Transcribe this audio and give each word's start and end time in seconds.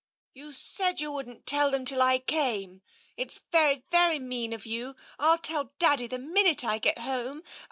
"You 0.33 0.51
said 0.51 0.99
you 0.99 1.11
wouldn't 1.11 1.45
tell 1.45 1.69
them 1.69 1.85
till 1.85 2.01
I 2.01 2.17
came.... 2.17 2.81
It's 3.17 3.39
very, 3.51 3.83
very 3.91 4.17
mean 4.17 4.51
of 4.51 4.65
you.... 4.65 4.95
I'll 5.19 5.37
tell 5.37 5.73
Daddy 5.77 6.07
the 6.07 6.17
minute 6.17 6.63
I 6.65 6.79
get 6.79 6.97
home. 6.97 7.43